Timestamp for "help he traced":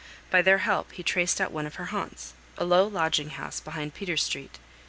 0.57-1.39